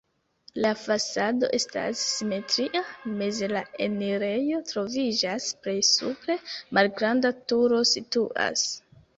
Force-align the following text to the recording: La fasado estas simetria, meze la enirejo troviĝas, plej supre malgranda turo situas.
La 0.65 0.69
fasado 0.83 1.49
estas 1.57 1.99
simetria, 2.13 2.81
meze 3.19 3.49
la 3.53 3.61
enirejo 3.89 4.63
troviĝas, 4.71 5.51
plej 5.67 5.77
supre 5.93 6.41
malgranda 6.79 7.37
turo 7.53 7.85
situas. 7.95 8.67